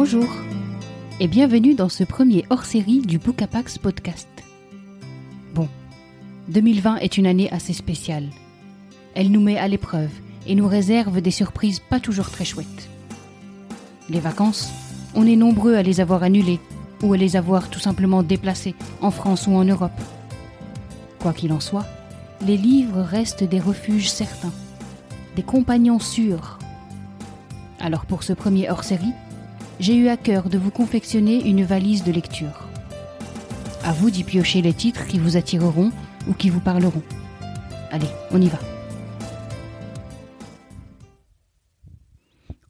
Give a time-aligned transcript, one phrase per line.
[0.00, 0.28] Bonjour
[1.18, 4.28] et bienvenue dans ce premier hors-série du Bookapax podcast.
[5.56, 5.68] Bon,
[6.46, 8.28] 2020 est une année assez spéciale.
[9.16, 10.12] Elle nous met à l'épreuve
[10.46, 12.88] et nous réserve des surprises pas toujours très chouettes.
[14.08, 14.70] Les vacances,
[15.16, 16.60] on est nombreux à les avoir annulées
[17.02, 20.00] ou à les avoir tout simplement déplacées en France ou en Europe.
[21.18, 21.86] Quoi qu'il en soit,
[22.46, 24.52] les livres restent des refuges certains,
[25.34, 26.60] des compagnons sûrs.
[27.80, 29.12] Alors pour ce premier hors-série,
[29.80, 32.68] j'ai eu à cœur de vous confectionner une valise de lecture.
[33.84, 35.92] À vous d'y piocher les titres qui vous attireront
[36.28, 37.02] ou qui vous parleront.
[37.90, 38.58] Allez, on y va.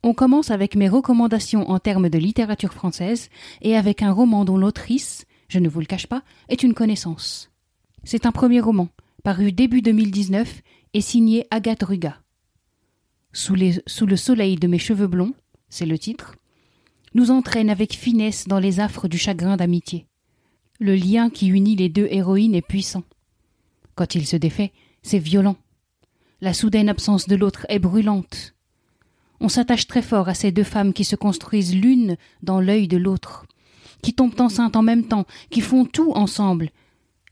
[0.02, 3.30] On commence avec mes recommandations en termes de littérature française
[3.62, 7.50] et avec un roman dont l'autrice, je ne vous le cache pas, est une connaissance.
[8.04, 8.88] C'est un premier roman,
[9.24, 10.62] paru début 2019
[10.94, 12.16] et signé Agathe Ruga.
[13.32, 13.56] Sous,
[13.86, 15.34] sous le soleil de mes cheveux blonds,
[15.68, 16.36] c'est le titre,
[17.14, 20.06] nous entraîne avec finesse dans les affres du chagrin d'amitié.
[20.80, 23.02] Le lien qui unit les deux héroïnes est puissant.
[23.94, 25.56] Quand il se défait, c'est violent.
[26.40, 28.54] La soudaine absence de l'autre est brûlante.
[29.40, 32.96] On s'attache très fort à ces deux femmes qui se construisent l'une dans l'œil de
[32.96, 33.46] l'autre,
[34.02, 36.70] qui tombent enceintes en même temps, qui font tout ensemble,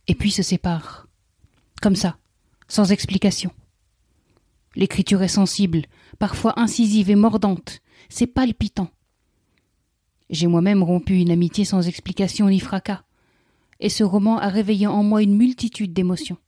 [0.08, 1.06] et puis se séparent.
[1.80, 2.16] Comme ça,
[2.68, 3.50] sans explication.
[4.74, 5.82] L'écriture est sensible,
[6.18, 8.90] parfois incisive et mordante, c'est palpitant.
[10.30, 13.02] J'ai moi-même rompu une amitié sans explication ni fracas,
[13.80, 16.38] et ce roman a réveillé en moi une multitude d'émotions,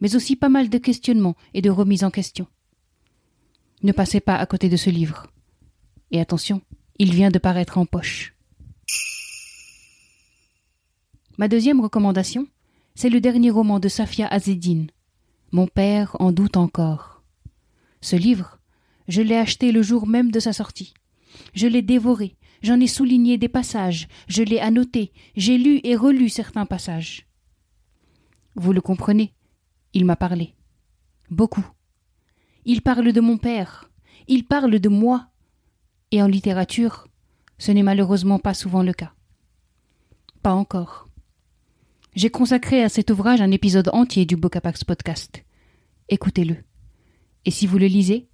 [0.00, 2.46] mais aussi pas mal de questionnements et de remises en question.
[3.82, 5.26] Ne passez pas à côté de ce livre.
[6.12, 6.60] Et attention,
[6.98, 8.34] il vient de paraître en poche.
[11.38, 12.46] Ma deuxième recommandation,
[12.94, 14.88] c'est le dernier roman de Safia Azedine.
[15.50, 17.22] Mon père en doute encore.
[18.00, 18.58] Ce livre,
[19.08, 20.94] je l'ai acheté le jour même de sa sortie.
[21.54, 26.28] Je l'ai dévoré, j'en ai souligné des passages, je l'ai annoté, j'ai lu et relu
[26.28, 27.26] certains passages.
[28.54, 29.32] Vous le comprenez,
[29.94, 30.54] il m'a parlé.
[31.30, 31.66] Beaucoup.
[32.64, 33.90] Il parle de mon père,
[34.28, 35.28] il parle de moi.
[36.10, 37.08] Et en littérature,
[37.58, 39.12] ce n'est malheureusement pas souvent le cas.
[40.42, 41.08] Pas encore.
[42.14, 45.42] J'ai consacré à cet ouvrage un épisode entier du Bocapax podcast.
[46.10, 46.56] Écoutez-le.
[47.46, 48.28] Et si vous le lisez,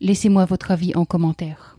[0.00, 1.78] laissez-moi votre avis en commentaire.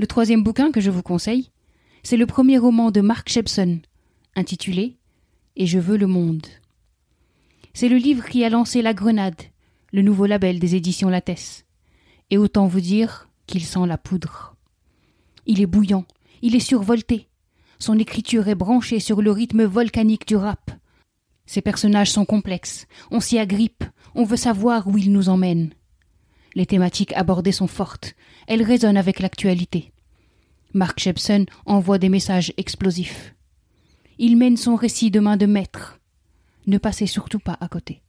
[0.00, 1.50] Le troisième bouquin que je vous conseille,
[2.02, 3.80] c'est le premier roman de Mark Shepson,
[4.34, 4.96] intitulé
[5.56, 6.46] Et je veux le monde.
[7.74, 9.42] C'est le livre qui a lancé La Grenade,
[9.92, 11.66] le nouveau label des éditions Lattès.
[12.30, 14.56] Et autant vous dire qu'il sent la poudre.
[15.44, 16.06] Il est bouillant,
[16.40, 17.28] il est survolté.
[17.78, 20.70] Son écriture est branchée sur le rythme volcanique du rap.
[21.44, 23.84] Ses personnages sont complexes, on s'y agrippe,
[24.14, 25.74] on veut savoir où il nous emmène.
[26.54, 28.14] Les thématiques abordées sont fortes,
[28.46, 29.92] elles résonnent avec l'actualité.
[30.74, 33.34] Mark Shepson envoie des messages explosifs.
[34.18, 36.00] Il mène son récit de main de maître,
[36.66, 38.02] ne passez surtout pas à côté.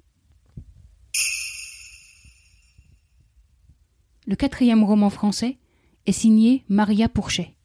[4.27, 5.57] Le quatrième roman français
[6.05, 7.55] est signé Maria Pourchet.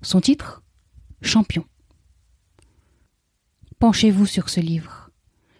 [0.00, 0.62] Son titre
[1.22, 1.64] Champion.
[3.78, 5.10] Penchez-vous sur ce livre,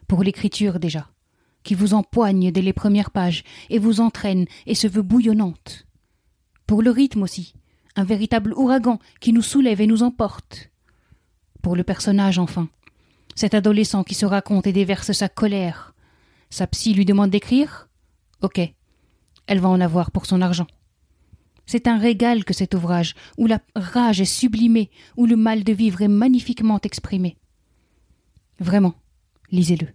[0.06, 1.08] pour l'écriture déjà,
[1.62, 5.86] qui vous empoigne dès les premières pages et vous entraîne et se veut bouillonnante.
[6.66, 7.54] Pour le rythme aussi,
[7.96, 10.70] un véritable ouragan qui nous soulève et nous emporte.
[11.62, 12.68] Pour le personnage enfin,
[13.34, 15.94] cet adolescent qui se raconte et déverse sa colère.
[16.50, 17.88] Sa psy lui demande d'écrire?
[18.42, 18.60] Ok.
[19.46, 20.66] Elle va en avoir pour son argent.
[21.66, 25.72] C'est un régal que cet ouvrage, où la rage est sublimée, où le mal de
[25.72, 27.36] vivre est magnifiquement exprimé.
[28.58, 28.94] Vraiment,
[29.50, 29.88] lisez-le.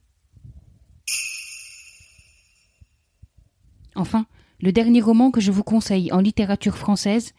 [3.98, 4.28] Enfin,
[4.62, 7.34] le dernier roman que je vous conseille en littérature française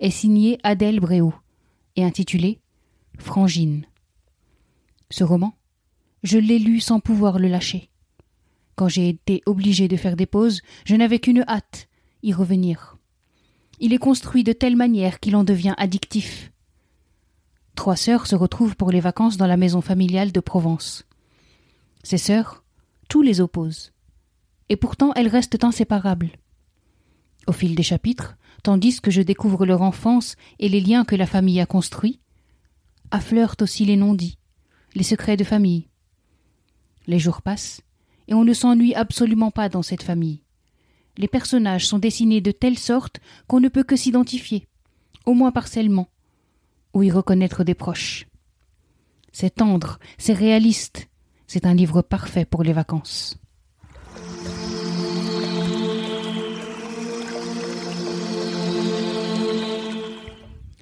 [0.00, 1.34] est signé Adèle Bréau
[1.96, 2.60] et intitulé
[3.18, 3.84] Frangine.
[5.10, 5.54] Ce roman,
[6.22, 7.90] je l'ai lu sans pouvoir le lâcher.
[8.74, 11.88] Quand j'ai été obligé de faire des pauses, je n'avais qu'une hâte,
[12.22, 12.96] y revenir.
[13.78, 16.52] Il est construit de telle manière qu'il en devient addictif.
[17.74, 21.06] Trois sœurs se retrouvent pour les vacances dans la maison familiale de Provence.
[22.02, 22.64] Ces sœurs,
[23.08, 23.92] tout les oppose.
[24.68, 26.30] Et pourtant elles restent inséparables.
[27.46, 31.26] Au fil des chapitres, tandis que je découvre leur enfance et les liens que la
[31.26, 32.20] famille a construits,
[33.10, 34.38] affleurent aussi les non-dits,
[34.94, 35.88] les secrets de famille.
[37.06, 37.80] Les jours passent,
[38.26, 40.42] et on ne s'ennuie absolument pas dans cette famille.
[41.16, 44.68] Les personnages sont dessinés de telle sorte qu'on ne peut que s'identifier,
[45.24, 46.08] au moins partiellement,
[46.94, 48.26] ou y reconnaître des proches.
[49.32, 51.08] C'est tendre, c'est réaliste,
[51.46, 53.38] c'est un livre parfait pour les vacances.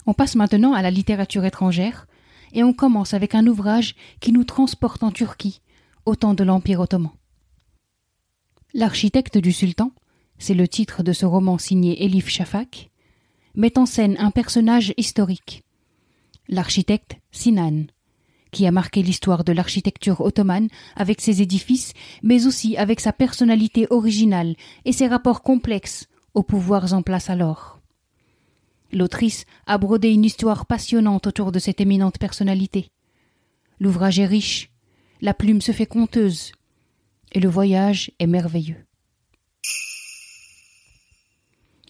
[0.06, 2.06] On passe maintenant à la littérature étrangère,
[2.52, 5.60] et on commence avec un ouvrage qui nous transporte en Turquie,
[6.04, 7.10] au temps de l'Empire ottoman.
[8.72, 9.92] L'architecte du sultan,
[10.38, 12.90] c'est le titre de ce roman signé Elif Shafak,
[13.54, 15.64] met en scène un personnage historique,
[16.48, 17.86] l'architecte Sinan,
[18.52, 23.86] qui a marqué l'histoire de l'architecture ottomane avec ses édifices, mais aussi avec sa personnalité
[23.90, 24.54] originale
[24.84, 27.75] et ses rapports complexes aux pouvoirs en place alors.
[28.92, 32.90] L'autrice a brodé une histoire passionnante autour de cette éminente personnalité.
[33.80, 34.70] L'ouvrage est riche,
[35.20, 36.52] la plume se fait conteuse,
[37.32, 38.86] et le voyage est merveilleux.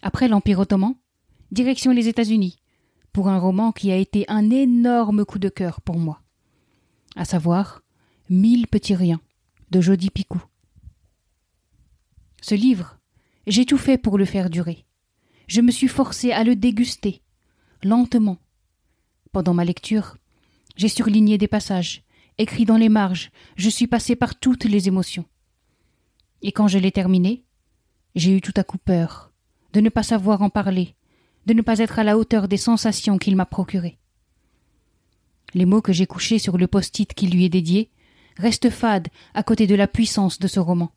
[0.03, 0.95] Après l'Empire ottoman,
[1.51, 2.59] direction les États-Unis,
[3.13, 6.23] pour un roman qui a été un énorme coup de cœur pour moi,
[7.15, 7.83] à savoir
[8.29, 9.21] Mille petits riens
[9.71, 10.43] de Jody Picou.
[12.41, 12.99] Ce livre,
[13.47, 14.86] j'ai tout fait pour le faire durer.
[15.47, 17.23] Je me suis forcé à le déguster,
[17.83, 18.39] lentement.
[19.33, 20.17] Pendant ma lecture,
[20.77, 22.03] j'ai surligné des passages,
[22.39, 25.25] écrit dans les marges, je suis passé par toutes les émotions.
[26.43, 27.45] Et quand je l'ai terminé,
[28.15, 29.33] j'ai eu tout à coup peur
[29.73, 30.95] de ne pas savoir en parler,
[31.45, 33.99] de ne pas être à la hauteur des sensations qu'il m'a procurées.
[35.55, 37.91] Les mots que j'ai couchés sur le post-it qui lui est dédié
[38.37, 40.93] restent fades à côté de la puissance de ce roman.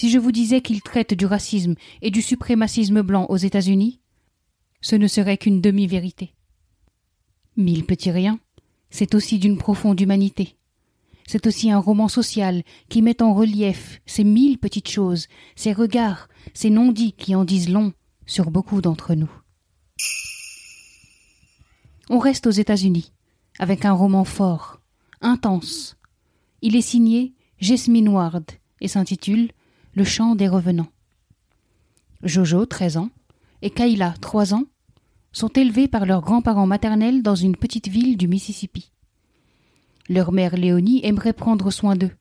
[0.00, 4.00] Si je vous disais qu'il traite du racisme et du suprémacisme blanc aux États-Unis,
[4.80, 6.32] ce ne serait qu'une demi-vérité.
[7.58, 8.40] Mille petits riens,
[8.88, 10.56] c'est aussi d'une profonde humanité.
[11.26, 16.30] C'est aussi un roman social qui met en relief ces mille petites choses, ces regards,
[16.54, 17.92] ces non-dits qui en disent long
[18.24, 19.30] sur beaucoup d'entre nous.
[22.08, 23.12] On reste aux États-Unis,
[23.58, 24.80] avec un roman fort,
[25.20, 25.98] intense.
[26.62, 28.46] Il est signé Jasmine Ward
[28.80, 29.50] et s'intitule
[29.94, 30.86] Le chant des revenants.
[32.22, 33.10] Jojo, 13 ans,
[33.60, 34.64] et Kayla, 3 ans,
[35.32, 38.92] sont élevés par leurs grands-parents maternels dans une petite ville du Mississippi.
[40.08, 42.12] Leur mère Léonie aimerait prendre soin d'eux,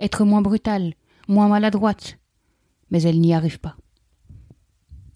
[0.00, 0.94] être moins brutale,
[1.28, 2.18] moins maladroite,
[2.90, 3.76] mais elle n'y arrive pas.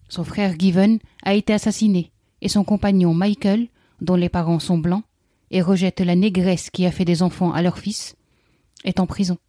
[0.07, 2.11] Son frère Given a été assassiné,
[2.41, 3.69] et son compagnon Michael,
[4.01, 5.03] dont les parents sont blancs,
[5.49, 8.15] et rejette la négresse qui a fait des enfants à leur fils,
[8.83, 9.39] est en prison.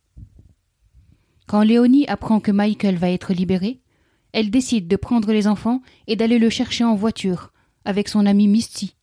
[1.48, 3.80] Quand Léonie apprend que Michael va être libéré,
[4.32, 7.54] elle décide de prendre les enfants et d'aller le chercher en voiture
[7.86, 8.96] avec son amie Misty,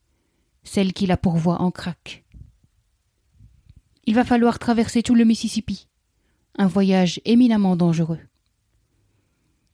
[0.63, 2.23] celle qui la pourvoit en crack.
[4.05, 5.87] Il va falloir traverser tout le Mississippi,
[6.55, 8.19] un voyage éminemment dangereux.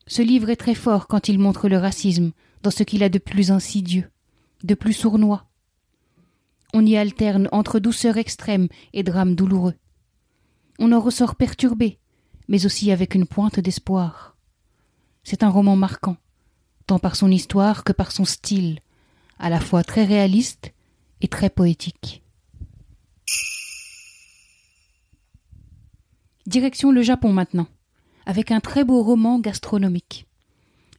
[0.06, 2.32] Ce livre est très fort quand il montre le racisme
[2.62, 4.10] dans ce qu'il a de plus insidieux,
[4.64, 5.46] de plus sournois.
[6.72, 9.74] On y alterne entre douceur extrême et drame douloureux.
[10.78, 11.98] On en ressort perturbé,
[12.52, 14.36] mais aussi avec une pointe d'espoir.
[15.24, 16.18] C'est un roman marquant,
[16.86, 18.78] tant par son histoire que par son style,
[19.38, 20.74] à la fois très réaliste
[21.22, 22.22] et très poétique.
[26.46, 27.68] Direction le Japon maintenant,
[28.26, 30.26] avec un très beau roman gastronomique.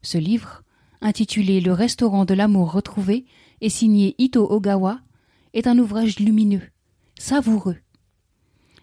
[0.02, 0.64] Ce livre,
[1.02, 3.26] intitulé Le restaurant de l'amour retrouvé
[3.62, 5.02] et signé Ito Ogawa,
[5.54, 6.68] est un ouvrage lumineux,
[7.20, 7.78] savoureux.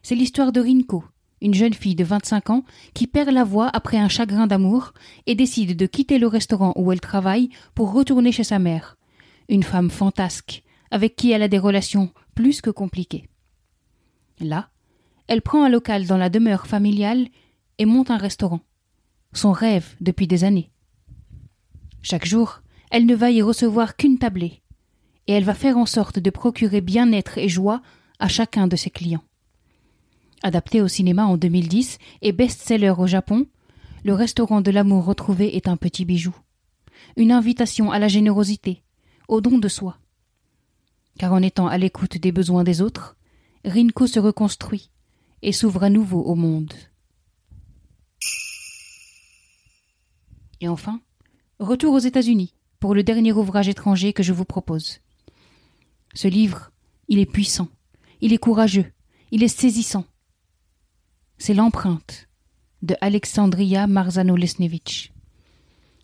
[0.05, 1.03] C'est l'histoire de Rinko,
[1.41, 2.65] une jeune fille de 25 ans
[2.95, 4.93] qui perd la voix après un chagrin d'amour
[5.27, 8.97] et décide de quitter le restaurant où elle travaille pour retourner chez sa mère,
[9.49, 13.29] une femme fantasque avec qui elle a des relations plus que compliquées.
[14.41, 14.71] Là,
[15.29, 17.29] elle prend un local dans la demeure familiale
[17.79, 18.61] et monte un restaurant.
[19.33, 20.71] Son rêve depuis des années.
[22.03, 24.63] Chaque jour, elle ne va y recevoir qu'une tablée,
[25.27, 27.83] et elle va faire en sorte de procurer bien-être et joie
[28.19, 29.23] à chacun de ses clients.
[30.43, 33.47] Adapté au cinéma en 2010 et best-seller au Japon,
[34.05, 36.35] le restaurant de l'amour retrouvé est un petit bijou.
[37.17, 38.83] Une invitation à la générosité,
[39.29, 39.99] au don de soi.
[41.19, 43.17] Car en étant à l'écoute des besoins des autres,
[43.65, 44.91] Rinko se reconstruit,
[45.43, 46.73] et s'ouvre à nouveau au monde.
[50.61, 51.01] Et enfin,
[51.59, 55.01] retour aux États-Unis pour le dernier ouvrage étranger que je vous propose.
[56.15, 56.71] Ce livre,
[57.09, 57.69] il est puissant,
[58.21, 58.91] il est courageux,
[59.31, 60.05] il est saisissant.
[61.43, 62.29] C'est l'empreinte
[62.83, 65.11] de Alexandria Marzano-Lesnevich.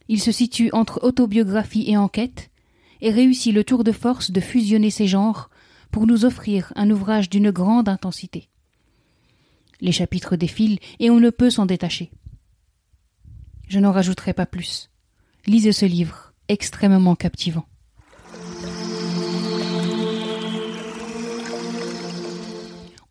[0.09, 2.51] Il se situe entre autobiographie et enquête
[3.03, 5.51] et réussit le tour de force de fusionner ces genres
[5.91, 8.49] pour nous offrir un ouvrage d'une grande intensité.
[9.83, 12.11] Les chapitres défilent et on ne peut s'en détacher.
[13.69, 14.89] Je n'en rajouterai pas plus.
[15.47, 17.67] Lisez ce livre, extrêmement captivant.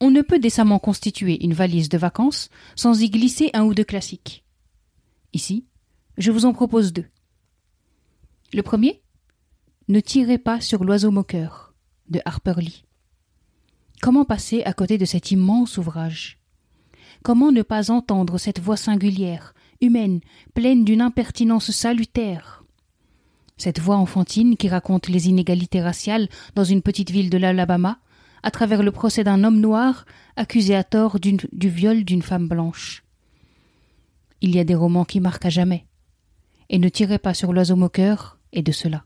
[0.02, 3.84] On ne peut décemment constituer une valise de vacances sans y glisser un ou deux
[3.84, 4.44] classiques.
[5.34, 5.66] Ici,
[6.18, 7.06] je vous en propose deux.
[8.54, 9.02] Le premier
[9.88, 11.74] Ne tirez pas sur l'oiseau moqueur
[12.10, 12.86] de Harper Lee.
[14.02, 16.40] Comment passer à côté de cet immense ouvrage?
[17.24, 20.20] Comment ne pas entendre cette voix singulière, humaine,
[20.54, 22.64] pleine d'une impertinence salutaire?
[23.58, 28.00] Cette voix enfantine qui raconte les inégalités raciales dans une petite ville de l'Alabama,
[28.46, 33.04] à travers le procès d'un homme noir accusé à tort du viol d'une femme blanche.
[34.40, 35.88] Il y a des romans qui marquent à jamais.
[36.70, 39.04] Et ne tirez pas sur l'oiseau moqueur et de cela.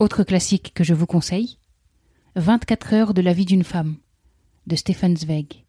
[0.00, 1.58] Autre classique que je vous conseille
[2.36, 3.96] 24 heures de la vie d'une femme
[4.66, 5.66] de Stefan Zweig.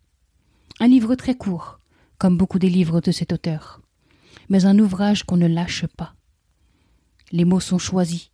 [0.79, 1.81] Un livre très court,
[2.17, 3.81] comme beaucoup des livres de cet auteur,
[4.47, 6.15] mais un ouvrage qu'on ne lâche pas.
[7.33, 8.31] Les mots sont choisis,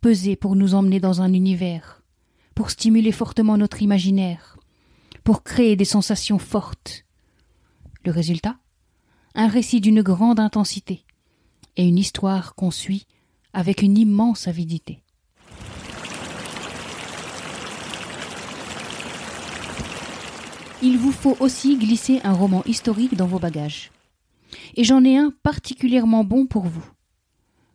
[0.00, 1.95] pesés pour nous emmener dans un univers,
[2.56, 4.56] pour stimuler fortement notre imaginaire,
[5.22, 7.04] pour créer des sensations fortes.
[8.04, 8.56] Le résultat?
[9.34, 11.04] Un récit d'une grande intensité
[11.76, 13.06] et une histoire qu'on suit
[13.52, 15.02] avec une immense avidité.
[20.82, 23.90] Il vous faut aussi glisser un roman historique dans vos bagages.
[24.76, 26.86] Et j'en ai un particulièrement bon pour vous.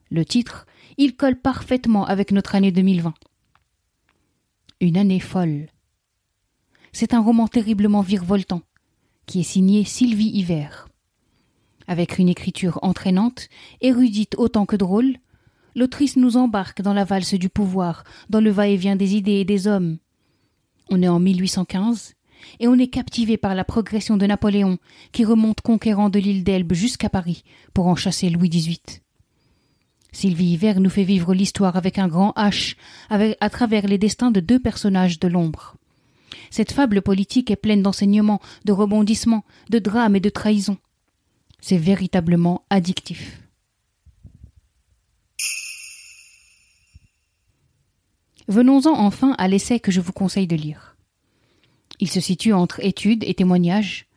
[0.09, 0.65] Le titre,
[0.97, 3.13] il colle parfaitement avec notre année 2020.
[4.81, 5.67] Une année folle.
[6.91, 8.63] C'est un roman terriblement virevoltant,
[9.27, 10.87] qui est signé Sylvie Hiver.
[11.85, 13.47] Avec une écriture entraînante,
[13.81, 15.17] érudite autant que drôle,
[15.75, 19.67] l'autrice nous embarque dans la valse du pouvoir, dans le va-et-vient des idées et des
[19.67, 19.99] hommes.
[20.89, 22.15] On est en 1815,
[22.59, 24.79] et on est captivé par la progression de Napoléon,
[25.11, 27.43] qui remonte conquérant de l'île d'Elbe jusqu'à Paris
[27.75, 29.03] pour en chasser Louis XVIII.
[30.13, 32.75] Sylvie Hiver nous fait vivre l'histoire avec un grand H,
[33.09, 35.75] à travers les destins de deux personnages de l'ombre.
[36.49, 40.77] Cette fable politique est pleine d'enseignements, de rebondissements, de drames et de trahisons.
[41.61, 43.41] C'est véritablement addictif.
[48.47, 50.97] Venons-en enfin à l'essai que je vous conseille de lire.
[52.01, 54.07] Il se situe entre études et témoignages,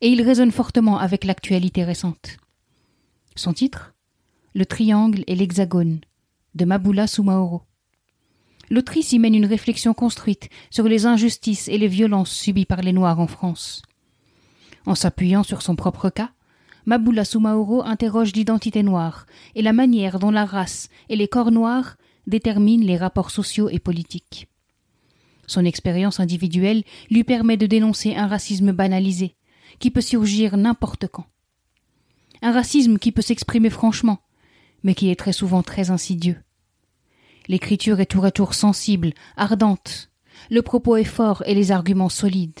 [0.00, 2.36] et il résonne fortement avec l'actualité récente.
[3.34, 3.94] Son titre?
[4.52, 6.00] Le triangle et l'hexagone
[6.56, 7.62] de Mabula Soumaoro.
[8.68, 12.92] L'autrice y mène une réflexion construite sur les injustices et les violences subies par les
[12.92, 13.82] Noirs en France.
[14.86, 16.30] En s'appuyant sur son propre cas,
[16.84, 21.96] Mabula Soumaoro interroge l'identité noire et la manière dont la race et les corps noirs
[22.26, 24.48] déterminent les rapports sociaux et politiques.
[25.46, 29.36] Son expérience individuelle lui permet de dénoncer un racisme banalisé,
[29.78, 31.26] qui peut surgir n'importe quand.
[32.42, 34.18] Un racisme qui peut s'exprimer franchement,
[34.82, 36.38] mais qui est très souvent très insidieux.
[37.48, 40.10] L'écriture est tour à tour sensible, ardente,
[40.50, 42.60] le propos est fort et les arguments solides.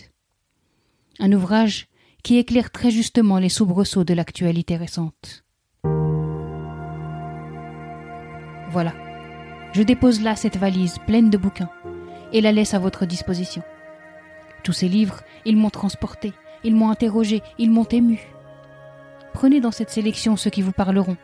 [1.18, 1.86] Un ouvrage
[2.22, 5.44] qui éclaire très justement les soubresauts de l'actualité récente.
[8.70, 8.94] Voilà.
[9.72, 11.70] Je dépose là cette valise pleine de bouquins
[12.32, 13.62] et la laisse à votre disposition.
[14.62, 16.32] Tous ces livres, ils m'ont transporté,
[16.64, 18.20] ils m'ont interrogé, ils m'ont ému.
[19.32, 21.16] Prenez dans cette sélection ceux qui vous parleront,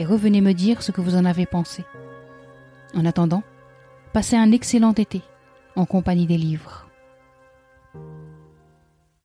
[0.00, 1.84] et revenez me dire ce que vous en avez pensé.
[2.94, 3.42] En attendant,
[4.14, 5.20] passez un excellent été
[5.76, 6.89] en compagnie des livres.